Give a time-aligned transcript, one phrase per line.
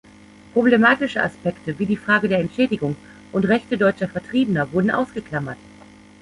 [0.55, 2.95] Problematische Aspekte, wie die Frage der Entschädigung
[3.31, 5.57] und Rechte deutscher Vertriebener wurden ausgeklammert.